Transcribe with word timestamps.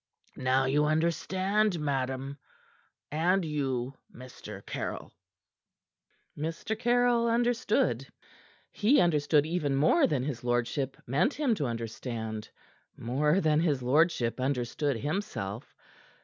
Now 0.37 0.65
you 0.65 0.85
understand, 0.85 1.79
madam 1.79 2.39
and 3.11 3.45
you, 3.45 3.93
Mr. 4.11 4.65
Caryll." 4.65 5.13
Mr. 6.35 6.75
Caryll 6.75 7.27
understood. 7.27 8.07
He 8.71 8.99
understood 8.99 9.45
even 9.45 9.75
more 9.75 10.07
than 10.07 10.23
his 10.23 10.43
lordship 10.43 10.97
meant 11.05 11.35
him 11.35 11.53
to 11.53 11.67
understand; 11.67 12.49
more 12.97 13.39
than 13.41 13.59
his 13.59 13.83
lordship 13.83 14.39
understood, 14.39 14.97
himself. 14.97 15.71